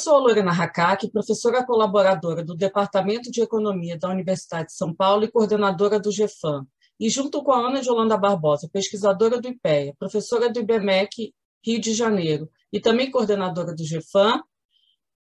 [0.00, 5.24] Sou a Lorena Hakak, professora colaboradora do Departamento de Economia da Universidade de São Paulo
[5.24, 6.66] e coordenadora do GEFAM.
[6.98, 11.78] E junto com a Ana de Holanda Barbosa, pesquisadora do IPEA, professora do IBMEC Rio
[11.78, 14.42] de Janeiro e também coordenadora do GEFAM,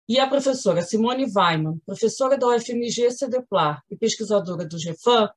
[0.09, 5.31] e a professora Simone Weiman, professora da UFMG CEDEPLAR e pesquisadora do GEFAM,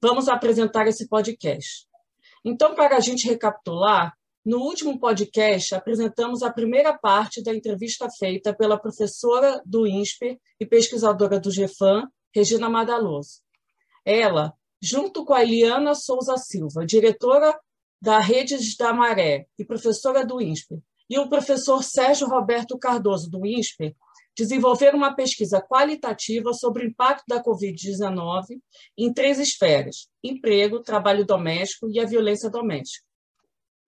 [0.00, 1.86] vamos apresentar esse podcast.
[2.42, 8.54] Então, para a gente recapitular, no último podcast, apresentamos a primeira parte da entrevista feita
[8.54, 13.42] pela professora do INSPER e pesquisadora do GEFAM, Regina Madaloso.
[14.04, 17.58] Ela, junto com a Eliana Souza Silva, diretora
[18.00, 20.78] da Redes da Maré e professora do INSPER,
[21.10, 23.94] e o professor Sérgio Roberto Cardoso, do INSPER,
[24.34, 28.58] desenvolveram uma pesquisa qualitativa sobre o impacto da Covid-19
[28.96, 33.09] em três esferas: emprego, trabalho doméstico e a violência doméstica.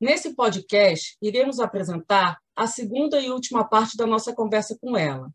[0.03, 5.33] Nesse podcast, iremos apresentar a segunda e última parte da nossa conversa com ela,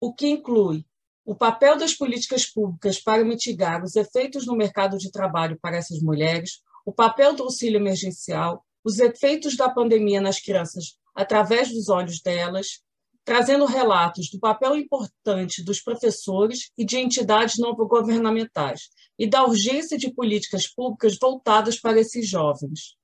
[0.00, 0.86] o que inclui
[1.24, 6.00] o papel das políticas públicas para mitigar os efeitos no mercado de trabalho para essas
[6.00, 12.22] mulheres, o papel do auxílio emergencial, os efeitos da pandemia nas crianças através dos olhos
[12.22, 12.84] delas,
[13.24, 19.98] trazendo relatos do papel importante dos professores e de entidades não governamentais e da urgência
[19.98, 22.99] de políticas públicas voltadas para esses jovens.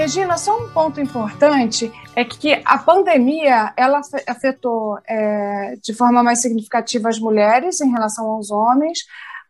[0.00, 6.40] Regina, só um ponto importante é que a pandemia ela afetou é, de forma mais
[6.40, 9.00] significativa as mulheres em relação aos homens,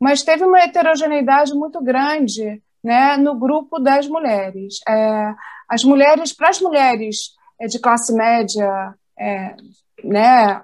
[0.00, 4.80] mas teve uma heterogeneidade muito grande né, no grupo das mulheres.
[4.88, 5.34] É,
[5.68, 9.54] as mulheres, para as mulheres é, de classe média, é,
[10.02, 10.60] né,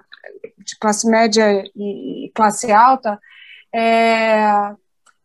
[0.57, 3.17] de classe média e classe alta,
[3.73, 4.75] é,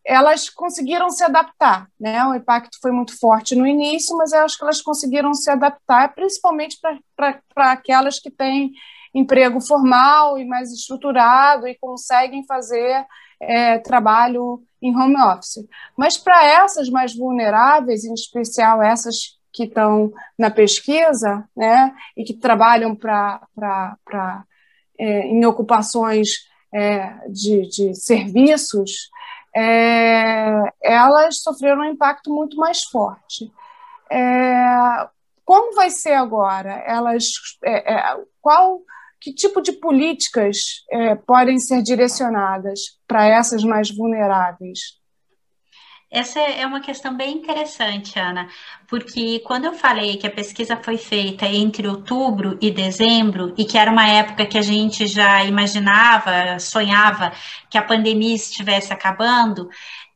[0.04, 2.24] elas conseguiram se adaptar, né?
[2.26, 6.14] O impacto foi muito forte no início, mas eu acho que elas conseguiram se adaptar,
[6.14, 6.78] principalmente
[7.16, 8.72] para aquelas que têm
[9.14, 13.06] emprego formal e mais estruturado e conseguem fazer
[13.40, 15.66] é, trabalho em home office.
[15.96, 22.34] Mas para essas mais vulneráveis, em especial essas que estão na pesquisa, né, e que
[22.34, 23.40] trabalham para
[24.98, 29.10] é, em ocupações é, de, de serviços,
[29.54, 33.52] é, elas sofreram um impacto muito mais forte.
[34.10, 35.08] É,
[35.44, 36.82] como vai ser agora?
[36.86, 37.24] Elas,
[37.64, 38.80] é, é qual,
[39.20, 45.01] que tipo de políticas é, podem ser direcionadas para essas mais vulneráveis?
[46.12, 48.46] Essa é uma questão bem interessante, Ana,
[48.86, 53.78] porque quando eu falei que a pesquisa foi feita entre outubro e dezembro, e que
[53.78, 57.32] era uma época que a gente já imaginava, sonhava
[57.70, 59.70] que a pandemia estivesse acabando,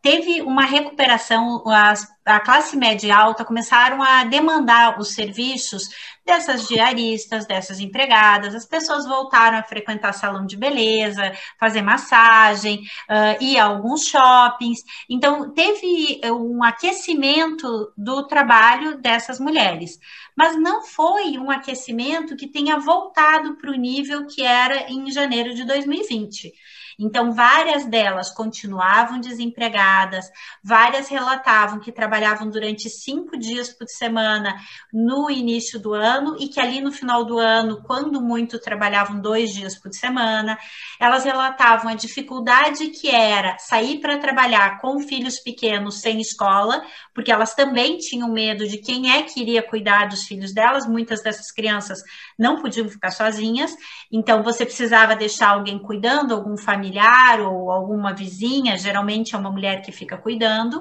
[0.07, 5.89] teve uma recuperação, as, a classe média alta começaram a demandar os serviços
[6.25, 13.43] dessas diaristas, dessas empregadas, as pessoas voltaram a frequentar salão de beleza, fazer massagem, uh,
[13.43, 14.79] ir a alguns shoppings.
[15.11, 19.99] Então, teve um aquecimento do trabalho dessas mulheres,
[20.37, 25.53] mas não foi um aquecimento que tenha voltado para o nível que era em janeiro
[25.53, 26.53] de 2020.
[26.99, 30.31] Então, várias delas continuavam desempregadas,
[30.65, 34.57] várias relatavam que trabalhavam durante cinco dias por semana
[34.91, 39.53] no início do ano e que ali no final do ano, quando muito, trabalhavam dois
[39.53, 40.59] dias por semana.
[40.99, 46.83] Elas relatavam a dificuldade que era sair para trabalhar com filhos pequenos sem escola,
[47.15, 50.87] porque elas também tinham medo de quem é que iria cuidar dos filhos delas.
[50.87, 52.03] Muitas dessas crianças
[52.39, 53.77] não podiam ficar sozinhas,
[54.11, 59.51] então você precisava deixar alguém cuidando, algum familiar familiar ou alguma vizinha, geralmente é uma
[59.51, 60.81] mulher que fica cuidando,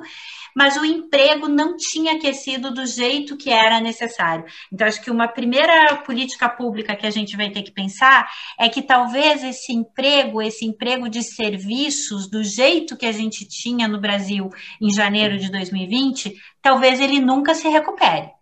[0.55, 4.45] mas o emprego não tinha aquecido do jeito que era necessário.
[4.71, 8.69] Então, acho que uma primeira política pública que a gente vai ter que pensar é
[8.69, 13.99] que talvez esse emprego, esse emprego de serviços, do jeito que a gente tinha no
[13.99, 14.49] Brasil
[14.81, 18.34] em janeiro de 2020, talvez ele nunca se recupere.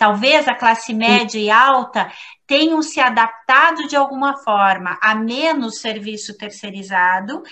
[0.00, 2.10] Talvez a classe média e alta
[2.46, 7.42] tenham se adaptado de alguma forma a menos serviço terceirizado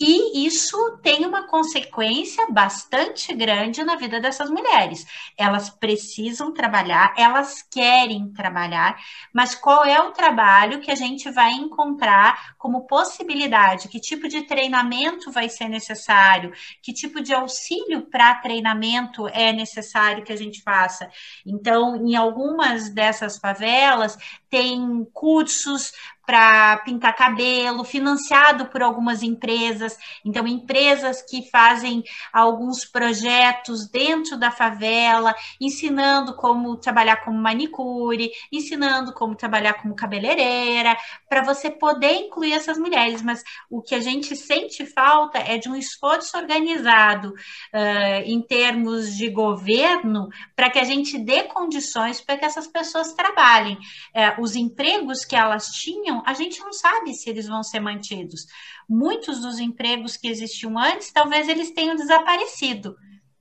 [0.00, 5.04] e isso tem uma consequência bastante grande na vida dessas mulheres.
[5.36, 8.98] Elas precisam trabalhar, elas querem trabalhar,
[9.30, 13.88] mas qual é o trabalho que a gente vai encontrar como possibilidade?
[13.88, 16.50] Que tipo de treinamento vai ser necessário?
[16.82, 21.10] Que tipo de auxílio para treinamento é necessário que a gente faça?
[21.44, 24.16] Então, em algumas dessas favelas,
[24.48, 25.92] tem cursos
[26.30, 29.98] para pintar cabelo, financiado por algumas empresas.
[30.24, 39.12] Então, empresas que fazem alguns projetos dentro da favela, ensinando como trabalhar como manicure, ensinando
[39.12, 40.96] como trabalhar como cabeleireira,
[41.28, 43.22] para você poder incluir essas mulheres.
[43.22, 49.16] Mas o que a gente sente falta é de um esforço organizado uh, em termos
[49.16, 53.74] de governo para que a gente dê condições para que essas pessoas trabalhem.
[54.14, 58.46] Uh, os empregos que elas tinham, a gente não sabe se eles vão ser mantidos.
[58.88, 62.96] Muitos dos empregos que existiam antes, talvez eles tenham desaparecido.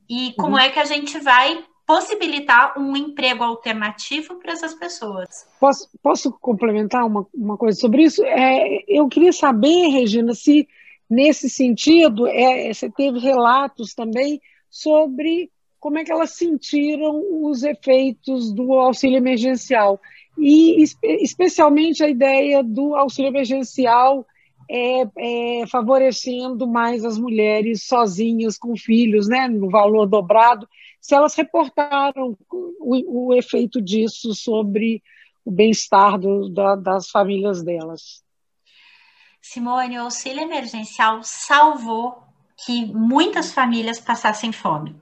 [0.10, 0.60] E como uhum.
[0.60, 5.48] é que a gente vai possibilitar um emprego alternativo para essas pessoas.
[5.60, 8.24] Posso, posso complementar uma, uma coisa sobre isso?
[8.24, 10.68] É, eu queria saber, Regina, se
[11.10, 14.40] nesse sentido é, você teve relatos também
[14.70, 20.00] sobre como é que elas sentiram os efeitos do auxílio emergencial
[20.40, 20.84] e
[21.22, 24.26] especialmente a ideia do auxílio emergencial
[24.70, 25.02] é,
[25.62, 30.68] é, favorecendo mais as mulheres sozinhas com filhos, né, no valor dobrado
[31.02, 35.02] se elas reportaram o, o efeito disso sobre
[35.46, 36.20] o bem-estar
[36.52, 38.24] da, das famílias delas.
[39.42, 42.22] Simone, o auxílio emergencial salvou
[42.66, 44.96] que muitas famílias passassem fome.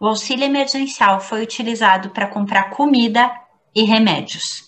[0.00, 3.32] O auxílio emergencial foi utilizado para comprar comida
[3.74, 4.65] e remédios.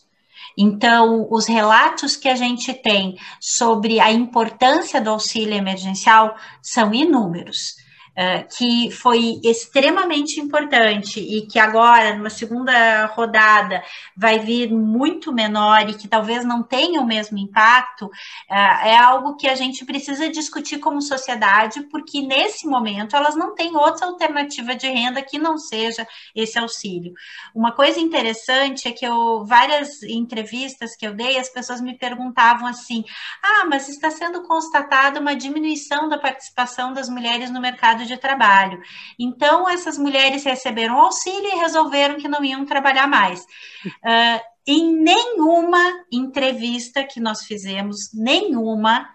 [0.60, 7.76] Então, os relatos que a gente tem sobre a importância do auxílio emergencial são inúmeros.
[8.20, 13.80] Eh, que foi extremamente importante e que agora, numa segunda rodada,
[14.16, 19.36] vai vir muito menor e que talvez não tenha o mesmo impacto, uh, é algo
[19.36, 24.74] que a gente precisa discutir como sociedade, porque nesse momento elas não têm outra alternativa
[24.74, 26.04] de renda que não seja
[26.34, 27.12] esse auxílio.
[27.54, 32.66] Uma coisa interessante é que eu, várias entrevistas que eu dei, as pessoas me perguntavam
[32.66, 33.04] assim:
[33.40, 38.80] ah, mas está sendo constatada uma diminuição da participação das mulheres no mercado de trabalho.
[39.18, 43.40] Então, essas mulheres receberam auxílio e resolveram que não iam trabalhar mais.
[43.40, 49.08] Uh, em nenhuma entrevista que nós fizemos, nenhuma,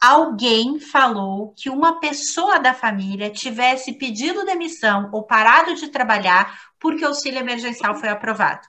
[0.00, 7.04] alguém falou que uma pessoa da família tivesse pedido demissão ou parado de trabalhar porque
[7.04, 8.66] o auxílio emergencial foi aprovado.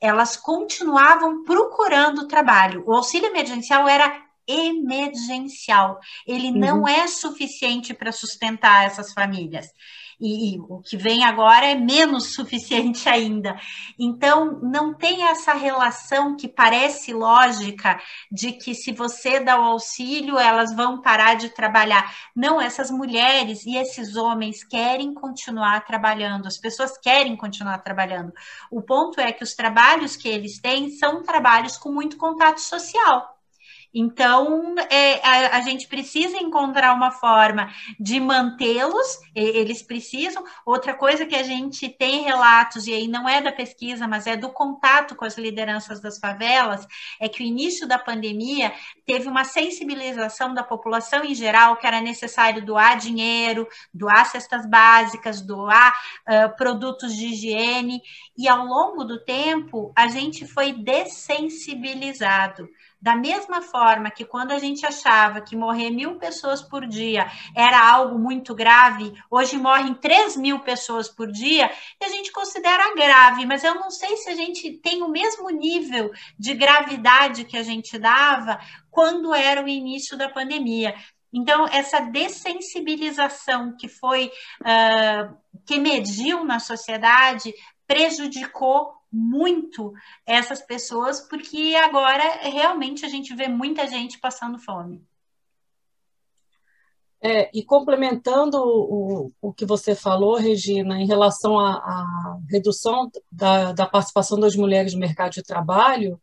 [0.00, 2.84] Elas continuavam procurando trabalho.
[2.86, 5.98] O auxílio emergencial era emergencial.
[6.26, 6.58] Ele uhum.
[6.58, 9.72] não é suficiente para sustentar essas famílias.
[10.18, 13.58] E, e, o que vem agora é menos suficiente ainda.
[13.98, 18.00] Então, não tem essa relação que parece lógica
[18.32, 22.14] de que se você dá o auxílio, elas vão parar de trabalhar.
[22.34, 28.32] Não, essas mulheres e esses homens querem continuar trabalhando, as pessoas querem continuar trabalhando.
[28.70, 33.35] O ponto é que os trabalhos que eles têm são trabalhos com muito contato social.
[33.92, 40.44] Então, é, a, a, gente precisa encontrar uma forma de mantê-los, eles precisam.
[40.64, 44.36] Outra coisa que a gente tem relatos, e aí não é da pesquisa, mas é
[44.36, 46.86] do contato com as lideranças das favelas,
[47.20, 48.72] é que o início da pandemia
[49.06, 55.40] teve uma sensibilização da população em geral que era necessário doar dinheiro, doar cestas básicas,
[55.40, 55.92] doar
[56.28, 58.02] uh, produtos de higiene,
[58.36, 62.68] e ao longo do tempo a gente foi dessensibilizado.
[63.00, 67.78] Da mesma forma que quando a gente achava que morrer mil pessoas por dia era
[67.78, 73.44] algo muito grave, hoje morrem 3 mil pessoas por dia, e a gente considera grave,
[73.44, 77.62] mas eu não sei se a gente tem o mesmo nível de gravidade que a
[77.62, 78.58] gente dava
[78.90, 80.94] quando era o início da pandemia.
[81.32, 85.36] Então, essa dessensibilização que foi, uh,
[85.66, 87.52] que emergiu na sociedade,
[87.86, 89.92] prejudicou muito
[90.24, 95.06] essas pessoas, porque agora realmente a gente vê muita gente passando fome.
[97.20, 103.72] É, e complementando o, o que você falou, Regina, em relação à, à redução da,
[103.72, 106.20] da, participação das mulheres no mercado de trabalho,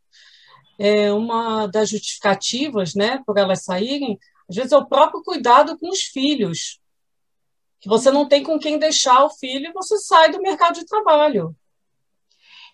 [0.78, 5.90] é uma das justificativas né, por elas saírem, às vezes, é o próprio cuidado com
[5.90, 6.80] os filhos.
[7.80, 10.86] Que você não tem com quem deixar o filho e você sai do mercado de
[10.86, 11.56] trabalho.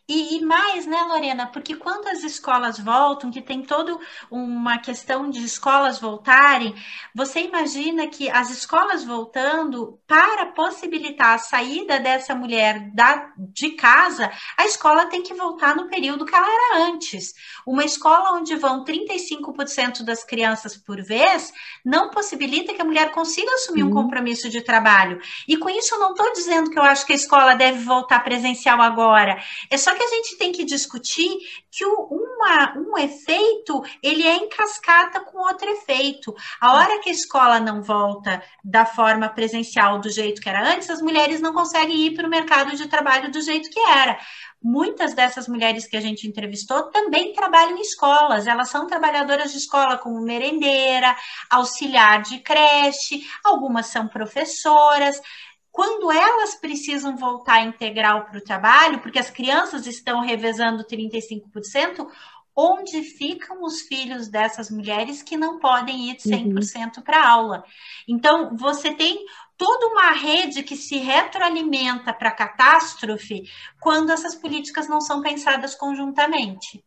[0.09, 1.45] E, e, mais, né, Lorena?
[1.45, 3.95] Porque quando as escolas voltam, que tem toda
[4.31, 6.73] uma questão de escolas voltarem,
[7.13, 14.31] você imagina que as escolas voltando, para possibilitar a saída dessa mulher da, de casa,
[14.57, 17.35] a escola tem que voltar no período que ela era antes.
[17.63, 21.53] Uma escola onde vão 35% das crianças por vez,
[21.85, 23.91] não possibilita que a mulher consiga assumir uhum.
[23.91, 25.21] um compromisso de trabalho.
[25.47, 28.23] E com isso, eu não estou dizendo que eu acho que a escola deve voltar
[28.23, 29.39] presencial agora.
[29.69, 31.29] É só que a gente tem que discutir
[31.69, 36.33] que o, uma, um efeito ele é em cascata com outro efeito.
[36.61, 40.89] A hora que a escola não volta da forma presencial do jeito que era antes,
[40.89, 44.17] as mulheres não conseguem ir para o mercado de trabalho do jeito que era.
[44.61, 49.57] Muitas dessas mulheres que a gente entrevistou também trabalham em escolas, elas são trabalhadoras de
[49.57, 51.15] escola, como merendeira,
[51.49, 55.21] auxiliar de creche, algumas são professoras
[55.71, 62.07] quando elas precisam voltar integral para o trabalho, porque as crianças estão revezando 35%,
[62.55, 67.03] onde ficam os filhos dessas mulheres que não podem ir 100% uhum.
[67.03, 67.63] para aula?
[68.07, 69.25] Então, você tem
[69.57, 73.43] toda uma rede que se retroalimenta para catástrofe
[73.79, 76.83] quando essas políticas não são pensadas conjuntamente.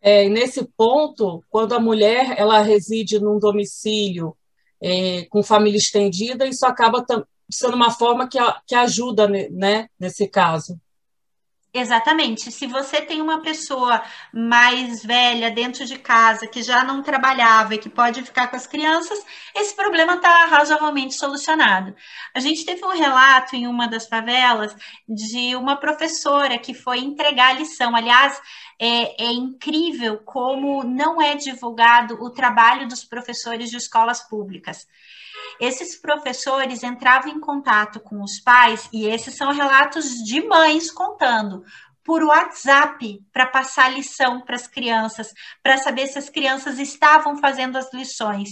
[0.00, 4.36] É, nesse ponto, quando a mulher ela reside num domicílio
[4.80, 7.04] é, com família estendida, isso acaba
[7.50, 10.80] sendo uma forma que, que ajuda né, nesse caso.
[11.78, 12.50] Exatamente.
[12.50, 17.78] Se você tem uma pessoa mais velha dentro de casa que já não trabalhava e
[17.78, 19.22] que pode ficar com as crianças,
[19.54, 21.94] esse problema está razoavelmente solucionado.
[22.34, 24.74] A gente teve um relato em uma das favelas
[25.06, 27.94] de uma professora que foi entregar a lição.
[27.94, 28.40] Aliás,
[28.78, 34.86] é, é incrível como não é divulgado o trabalho dos professores de escolas públicas.
[35.60, 41.64] Esses professores entravam em contato com os pais, e esses são relatos de mães contando
[42.04, 47.76] por WhatsApp para passar lição para as crianças, para saber se as crianças estavam fazendo
[47.76, 48.50] as lições.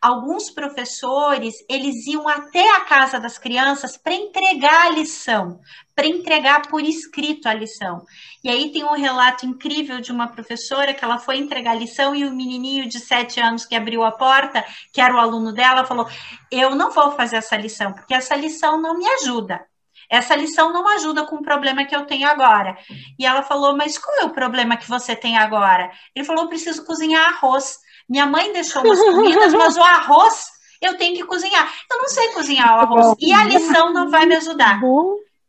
[0.00, 5.60] Alguns professores, eles iam até a casa das crianças para entregar a lição,
[5.94, 8.04] para entregar por escrito a lição.
[8.44, 12.14] E aí tem um relato incrível de uma professora que ela foi entregar a lição
[12.14, 15.84] e o menininho de sete anos que abriu a porta, que era o aluno dela,
[15.84, 16.08] falou:
[16.50, 19.64] Eu não vou fazer essa lição, porque essa lição não me ajuda.
[20.10, 22.76] Essa lição não ajuda com o problema que eu tenho agora.
[23.18, 25.90] E ela falou: Mas qual é o problema que você tem agora?
[26.14, 27.78] Ele falou: Eu preciso cozinhar arroz.
[28.08, 30.46] Minha mãe deixou umas comidas, mas o arroz
[30.80, 31.72] eu tenho que cozinhar.
[31.90, 33.16] Eu não sei cozinhar o arroz.
[33.18, 34.80] E a lição não vai me ajudar.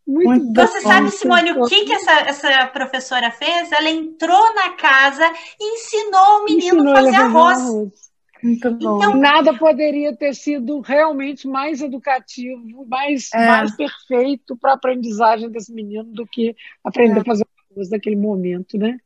[0.07, 3.71] Muito Você bom, sabe, Simone, o que, que essa, essa professora fez?
[3.73, 7.59] Ela entrou na casa e ensinou o menino a fazer arroz.
[7.59, 8.06] arroz.
[8.43, 8.97] Muito bom.
[8.97, 13.47] Então, Nada poderia ter sido realmente mais educativo, mais, é.
[13.47, 17.21] mais perfeito para a aprendizagem desse menino do que aprender é.
[17.21, 18.97] a fazer arroz naquele momento, né?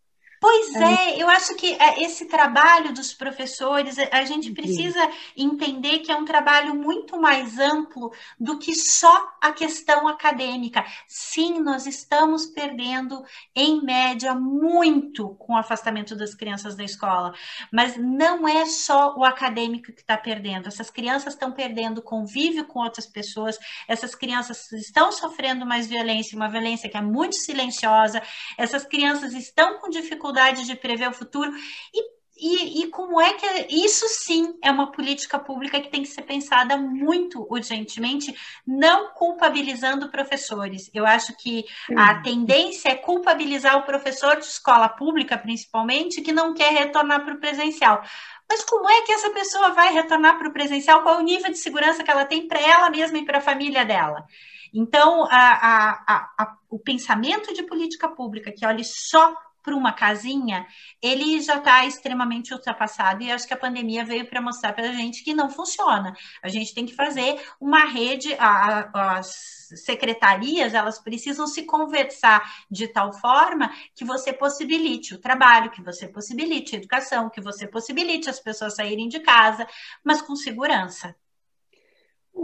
[0.42, 0.80] Pois é.
[0.80, 5.00] é, eu acho que é, esse trabalho dos professores, a gente precisa
[5.38, 10.84] entender que é um trabalho muito mais amplo do que só a questão acadêmica.
[11.08, 13.24] Sim, nós estamos perdendo,
[13.56, 17.36] em média, muito com o afastamento das crianças da escola,
[17.72, 20.68] mas não é só o acadêmico que está perdendo.
[20.68, 26.50] Essas crianças estão perdendo convívio com outras pessoas, essas crianças estão sofrendo mais violência, uma
[26.50, 28.24] violência que é muito silenciosa,
[28.58, 31.52] essas crianças estão com dificuldade dificuldade de prever o futuro.
[31.94, 36.08] E, e, e, como é que isso sim é uma política pública que tem que
[36.08, 38.34] ser pensada muito urgentemente,
[38.66, 40.90] não culpabilizando professores.
[40.92, 46.54] Eu acho que a tendência é culpabilizar o professor de escola pública, principalmente, que não
[46.54, 48.02] quer retornar para o presencial.
[48.50, 51.04] Mas como é que essa pessoa vai retornar para o presencial?
[51.04, 53.42] Qual é o nível de segurança que ela tem para ela mesma e para a
[53.42, 54.26] família dela?
[54.74, 60.66] Então, a, a, a, o pensamento de política pública que olhe só para uma casinha,
[61.02, 64.94] ele já está extremamente ultrapassado e acho que a pandemia veio para mostrar para a
[64.94, 66.14] gente que não funciona.
[66.42, 72.88] A gente tem que fazer uma rede, a, as secretarias elas precisam se conversar de
[72.88, 78.30] tal forma que você possibilite o trabalho, que você possibilite a educação, que você possibilite
[78.30, 79.68] as pessoas saírem de casa,
[80.04, 81.16] mas com segurança.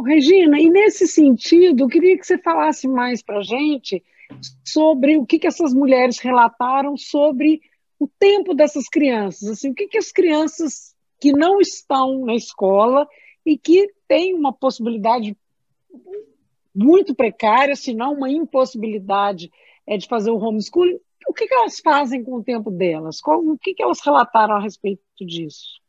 [0.05, 4.03] Regina, e nesse sentido, eu queria que você falasse mais para a gente
[4.65, 7.61] sobre o que, que essas mulheres relataram sobre
[7.99, 13.07] o tempo dessas crianças, assim, o que, que as crianças que não estão na escola
[13.45, 15.35] e que têm uma possibilidade
[16.75, 19.49] muito precária, se não uma impossibilidade
[19.87, 23.19] é, de fazer o homeschooling, o que, que elas fazem com o tempo delas?
[23.19, 25.81] Qual, o que, que elas relataram a respeito disso?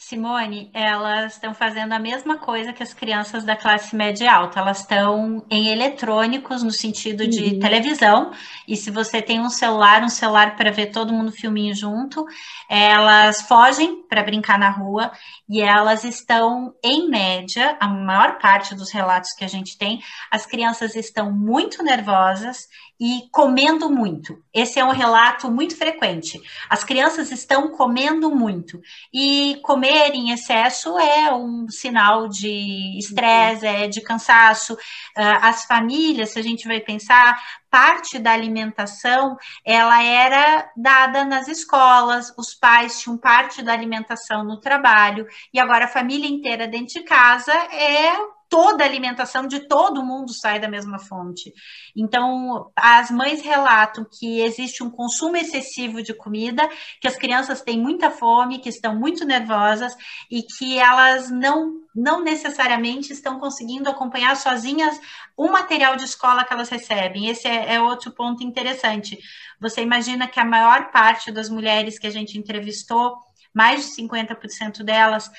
[0.00, 4.58] Simone, elas estão fazendo a mesma coisa que as crianças da classe média alta.
[4.58, 7.60] Elas estão em eletrônicos no sentido de uhum.
[7.60, 8.32] televisão.
[8.66, 12.24] E se você tem um celular, um celular para ver todo mundo filminho junto,
[12.66, 15.12] elas fogem para brincar na rua
[15.46, 20.46] e elas estão, em média, a maior parte dos relatos que a gente tem, as
[20.46, 22.66] crianças estão muito nervosas
[23.00, 24.44] e comendo muito.
[24.52, 26.38] Esse é um relato muito frequente.
[26.68, 28.78] As crianças estão comendo muito.
[29.12, 34.76] E comer em excesso é um sinal de estresse, é de cansaço.
[35.16, 37.40] Ah, as famílias, se a gente vai pensar,
[37.70, 44.60] parte da alimentação ela era dada nas escolas, os pais tinham parte da alimentação no
[44.60, 48.12] trabalho, e agora a família inteira dentro de casa é
[48.50, 51.54] toda a alimentação de todo mundo sai da mesma fonte.
[51.96, 56.68] Então, as mães relatam que existe um consumo excessivo de comida,
[57.00, 59.96] que as crianças têm muita fome, que estão muito nervosas
[60.28, 65.00] e que elas não, não necessariamente estão conseguindo acompanhar sozinhas
[65.36, 67.28] o material de escola que elas recebem.
[67.28, 69.16] Esse é, é outro ponto interessante.
[69.60, 73.16] Você imagina que a maior parte das mulheres que a gente entrevistou,
[73.54, 75.30] mais de 50% delas,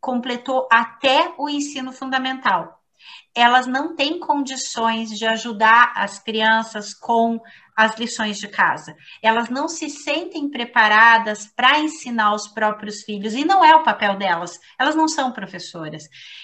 [0.00, 2.78] completou até o ensino fundamental.
[3.34, 7.40] Elas não têm condições de ajudar as crianças com
[7.78, 8.96] as lições de casa.
[9.22, 14.16] Elas não se sentem preparadas para ensinar os próprios filhos, e não é o papel
[14.16, 16.02] delas, elas não são professoras.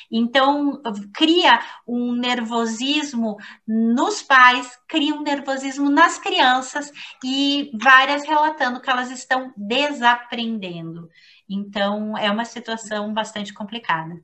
[0.08, 0.80] Então,
[1.12, 1.58] cria
[1.88, 6.92] um nervosismo nos pais, cria um nervosismo nas crianças,
[7.24, 11.08] e várias relatando que elas estão desaprendendo.
[11.48, 14.18] Então, é uma situação bastante complicada.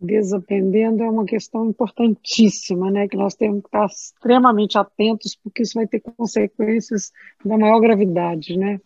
[0.00, 3.06] Desaprendendo é uma questão importantíssima, né?
[3.06, 7.12] Que nós temos que estar extremamente atentos, porque isso vai ter consequências
[7.44, 8.80] da maior gravidade, né?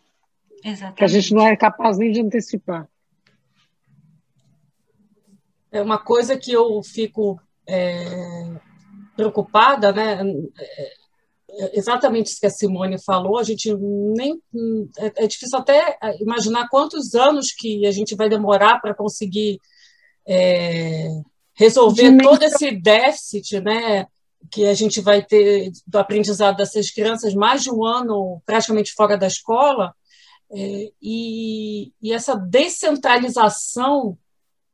[0.64, 0.96] Exatamente.
[0.96, 2.88] Que a gente não é capaz nem de antecipar.
[5.70, 8.56] É uma coisa que eu fico é,
[9.14, 10.20] preocupada, né?
[10.58, 11.03] É,
[11.72, 14.40] exatamente isso que a Simone falou, a gente nem
[14.98, 19.60] é, é, difícil até imaginar quantos anos que a gente vai demorar para conseguir
[20.26, 21.08] é,
[21.54, 24.06] resolver todo esse déficit, né,
[24.50, 29.16] que a gente vai ter do aprendizado dessas crianças mais de um ano praticamente fora
[29.16, 29.94] da escola
[30.52, 34.18] é, e, e, essa descentralização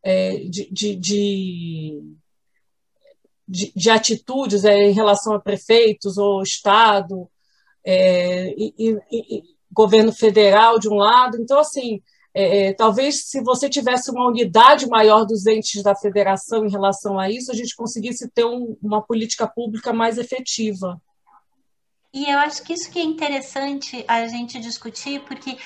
[0.03, 2.03] é, de, de, de
[3.50, 7.28] de, de atitudes é, em relação a prefeitos ou Estado,
[7.85, 9.42] é, e, e, e,
[9.73, 11.37] governo federal de um lado.
[11.40, 12.01] Então, assim,
[12.33, 17.18] é, é, talvez se você tivesse uma unidade maior dos entes da federação em relação
[17.18, 21.01] a isso, a gente conseguisse ter um, uma política pública mais efetiva.
[22.12, 25.57] E eu acho que isso que é interessante a gente discutir, porque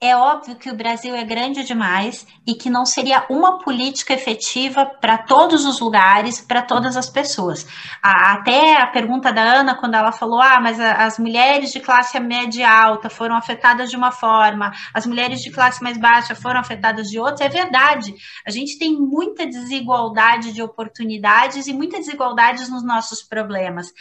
[0.00, 4.84] é óbvio que o Brasil é grande demais e que não seria uma política efetiva
[4.84, 7.66] para todos os lugares, para todas as pessoas.
[8.02, 12.70] Até a pergunta da Ana, quando ela falou: ah, mas as mulheres de classe média
[12.70, 17.18] alta foram afetadas de uma forma, as mulheres de classe mais baixa foram afetadas de
[17.18, 18.14] outra, é verdade.
[18.46, 23.92] A gente tem muita desigualdade de oportunidades e muita desigualdades nos nossos problemas.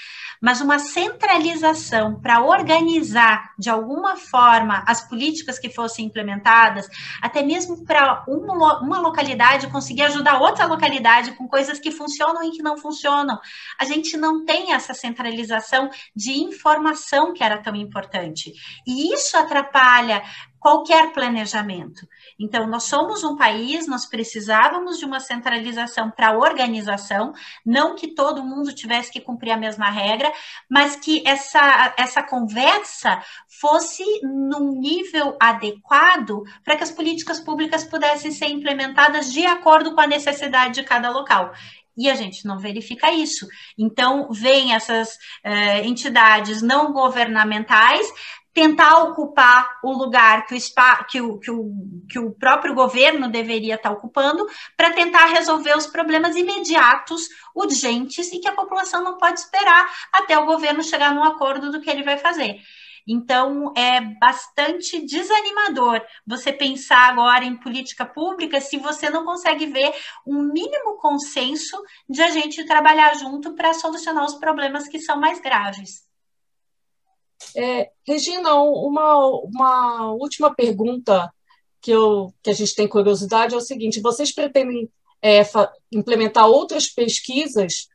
[0.42, 6.88] Mas uma centralização para organizar de alguma forma as políticas que fossem fossem implementadas,
[7.22, 12.52] até mesmo para uma, uma localidade conseguir ajudar outra localidade com coisas que funcionam e
[12.52, 13.38] que não funcionam.
[13.78, 18.54] A gente não tem essa centralização de informação que era tão importante.
[18.88, 20.24] E isso atrapalha
[20.64, 22.08] qualquer planejamento.
[22.40, 27.34] Então, nós somos um país, nós precisávamos de uma centralização para a organização,
[27.66, 30.32] não que todo mundo tivesse que cumprir a mesma regra,
[30.70, 33.22] mas que essa, essa conversa
[33.60, 40.00] fosse num nível adequado para que as políticas públicas pudessem ser implementadas de acordo com
[40.00, 41.52] a necessidade de cada local
[41.96, 43.48] e a gente não verifica isso.
[43.78, 48.08] Então, vem essas eh, entidades não governamentais
[48.54, 51.72] tentar ocupar o lugar que o, spa, que o, que o,
[52.08, 54.46] que o próprio governo deveria estar ocupando
[54.78, 60.38] para tentar resolver os problemas imediatos, urgentes e que a população não pode esperar até
[60.38, 62.60] o governo chegar num acordo do que ele vai fazer.
[63.08, 69.94] Então, é bastante desanimador você pensar agora em política pública se você não consegue ver
[70.26, 75.42] um mínimo consenso de a gente trabalhar junto para solucionar os problemas que são mais
[75.42, 76.13] graves.
[77.56, 81.32] É, Regina, uma, uma última pergunta
[81.82, 84.90] que, eu, que a gente tem curiosidade é o seguinte: vocês pretendem
[85.22, 85.42] é,
[85.92, 87.88] implementar outras pesquisas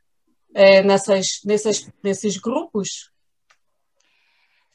[0.53, 3.11] é, nessas, nessas, nesses grupos?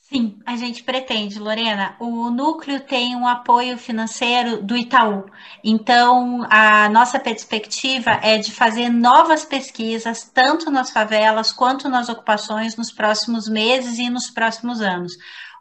[0.06, 1.96] Sim, a gente pretende, Lorena.
[1.98, 5.24] O núcleo tem um apoio financeiro do Itaú.
[5.64, 12.76] Então, a nossa perspectiva é de fazer novas pesquisas, tanto nas favelas quanto nas ocupações,
[12.76, 15.14] nos próximos meses e nos próximos anos.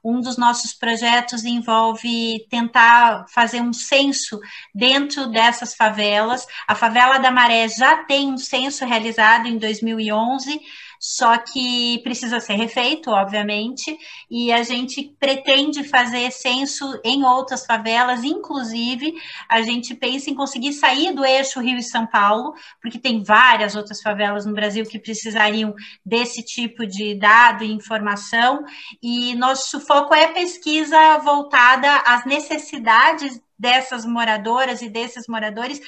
[0.03, 4.41] Um dos nossos projetos envolve tentar fazer um censo
[4.75, 6.45] dentro dessas favelas.
[6.67, 10.60] A favela da Maré já tem um censo realizado em 2011
[11.05, 13.97] só que precisa ser refeito, obviamente,
[14.31, 19.13] e a gente pretende fazer censo em outras favelas, inclusive
[19.49, 23.75] a gente pensa em conseguir sair do eixo Rio e São Paulo, porque tem várias
[23.75, 28.63] outras favelas no Brasil que precisariam desse tipo de dado e informação,
[29.01, 35.81] e nosso foco é pesquisa voltada às necessidades dessas moradoras e desses moradores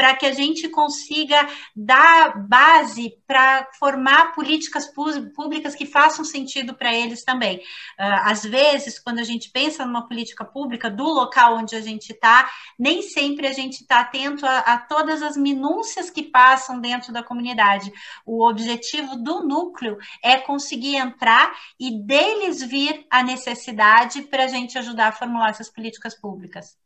[0.00, 4.90] para que a gente consiga dar base para formar políticas
[5.36, 7.60] públicas que façam sentido para eles também.
[7.98, 12.12] Ah, às vezes, quando a gente pensa numa política pública do local onde a gente
[12.12, 17.12] está, nem sempre a gente está atento a, a todas as minúcias que passam dentro
[17.12, 17.92] da comunidade.
[18.24, 24.78] O objetivo do núcleo é conseguir entrar e deles vir a necessidade para a gente
[24.78, 26.80] ajudar a formular essas políticas públicas.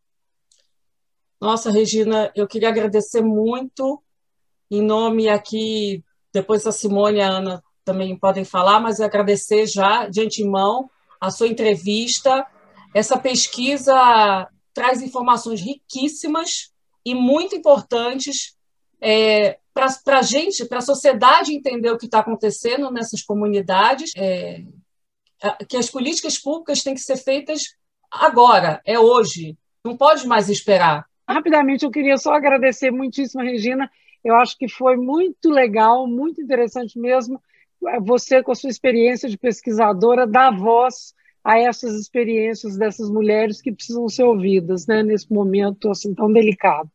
[1.40, 4.02] Nossa, Regina, eu queria agradecer muito,
[4.70, 10.08] em nome aqui, depois a Simone e a Ana também podem falar, mas agradecer já
[10.08, 12.46] de antemão a sua entrevista.
[12.94, 16.72] Essa pesquisa traz informações riquíssimas
[17.04, 18.56] e muito importantes
[19.00, 24.62] é, para a gente, para a sociedade entender o que está acontecendo nessas comunidades, é,
[25.68, 27.62] que as políticas públicas têm que ser feitas
[28.10, 31.04] agora, é hoje, não pode mais esperar.
[31.28, 33.90] Rapidamente, eu queria só agradecer muitíssimo Regina.
[34.22, 37.40] Eu acho que foi muito legal, muito interessante mesmo,
[37.88, 43.60] eh, você, com a sua experiência de pesquisadora, dar voz a essas experiências dessas mulheres
[43.60, 46.90] que precisam ser ouvidas né, nesse momento assim tão delicado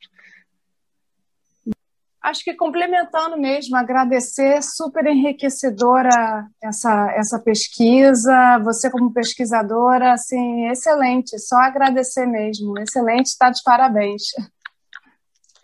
[2.30, 11.38] acho que complementando mesmo, agradecer, super enriquecedora essa, essa pesquisa, você como pesquisadora, assim, excelente,
[11.39, 14.24] só agradecer mesmo, excelente, está de parabéns.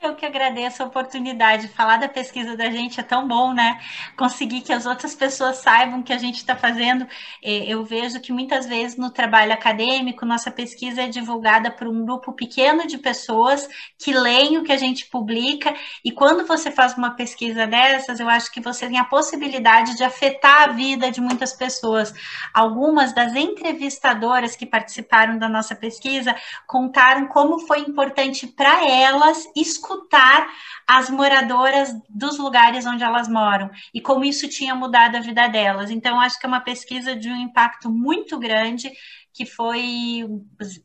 [0.06, 1.68] Eu que agradeço a oportunidade.
[1.68, 3.80] Falar da pesquisa da gente é tão bom, né?
[4.16, 7.08] Conseguir que as outras pessoas saibam o que a gente está fazendo.
[7.44, 12.06] É, eu vejo que muitas vezes no trabalho acadêmico, nossa pesquisa é divulgada por um
[12.06, 15.74] grupo pequeno de pessoas que leem o que a gente publica.
[16.04, 20.04] E quando você faz uma pesquisa dessas, eu acho que você tem a possibilidade de
[20.04, 22.14] afetar a vida de muitas pessoas.
[22.54, 26.36] Algumas das entrevistadoras que participaram da nossa pesquisa
[26.68, 30.48] contaram como foi importante para elas escutar escutar
[30.88, 35.90] as moradoras dos lugares onde elas moram e como isso tinha mudado a vida delas.
[35.90, 38.92] Então, acho que é uma pesquisa de um impacto muito grande
[39.34, 40.24] que foi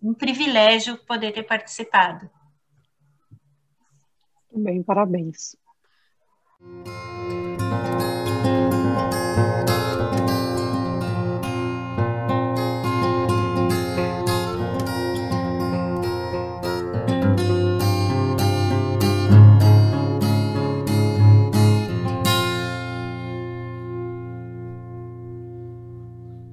[0.03, 2.29] um privilégio poder ter participado.
[4.53, 5.57] Bem, parabéns.